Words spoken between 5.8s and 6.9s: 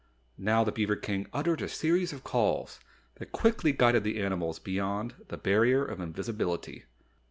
of Invisibility.